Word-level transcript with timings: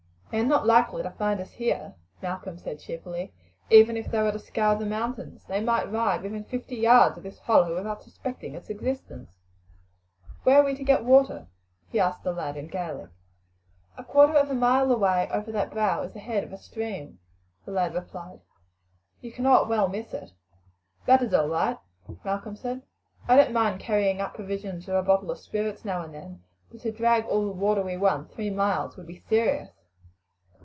"They 0.31 0.39
are 0.39 0.45
not 0.45 0.65
likely 0.65 1.03
to 1.03 1.11
find 1.11 1.41
us 1.41 1.51
here," 1.51 1.93
Malcolm 2.21 2.57
said 2.57 2.79
cheerfully, 2.79 3.33
"even 3.69 3.97
were 3.97 4.01
they 4.03 4.31
to 4.31 4.39
scour 4.39 4.77
the 4.77 4.85
mountains. 4.85 5.43
They 5.43 5.59
might 5.59 5.91
ride 5.91 6.21
within 6.23 6.45
fifty 6.45 6.77
yards 6.77 7.17
of 7.17 7.23
this 7.23 7.39
hollow 7.39 7.75
without 7.75 8.01
suspecting 8.01 8.55
its 8.55 8.69
existence. 8.69 9.29
Where 10.43 10.61
are 10.61 10.63
we 10.63 10.73
to 10.75 10.85
get 10.85 11.03
water?" 11.03 11.47
he 11.89 11.99
asked 11.99 12.23
the 12.23 12.31
lad 12.31 12.55
in 12.55 12.67
Gaelic. 12.67 13.09
"A 13.97 14.05
quarter 14.05 14.35
of 14.37 14.49
a 14.49 14.53
mile 14.53 14.89
away 14.89 15.27
over 15.33 15.51
that 15.51 15.69
brow 15.69 16.01
is 16.03 16.13
the 16.13 16.19
head 16.21 16.45
of 16.45 16.53
a 16.53 16.57
stream," 16.57 17.19
the 17.65 17.71
lad 17.73 17.93
replied. 17.93 18.39
"You 19.19 19.33
cannot 19.33 19.67
well 19.67 19.89
miss 19.89 20.13
it." 20.13 20.31
"That 21.07 21.21
is 21.21 21.33
all 21.33 21.49
right," 21.49 21.77
Malcolm 22.23 22.55
said. 22.55 22.83
"I 23.27 23.35
don't 23.35 23.51
mind 23.51 23.81
carrying 23.81 24.21
up 24.21 24.33
provisions 24.35 24.87
or 24.87 24.95
a 24.95 25.03
bottle 25.03 25.29
of 25.29 25.39
spirits 25.39 25.83
now 25.83 26.03
and 26.03 26.13
then; 26.13 26.41
but 26.71 26.79
to 26.83 26.91
drag 26.93 27.25
all 27.25 27.45
the 27.47 27.51
water 27.51 27.81
we 27.81 27.97
want 27.97 28.31
three 28.31 28.49
miles 28.49 28.95
would 28.95 29.07
be 29.07 29.19
serious." 29.27 29.69